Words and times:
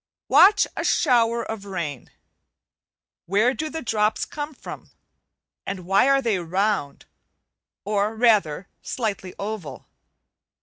Watch 0.29 0.65
a 0.75 0.83
shower 0.83 1.43
of 1.45 1.63
rain. 1.63 2.09
Where 3.27 3.53
do 3.53 3.69
the 3.69 3.83
drops 3.83 4.25
come 4.25 4.55
from? 4.55 4.89
and 5.63 5.85
why 5.85 6.09
are 6.09 6.23
they 6.23 6.39
round, 6.39 7.05
or 7.85 8.15
rather 8.15 8.67
slightly 8.81 9.35
oval? 9.37 9.85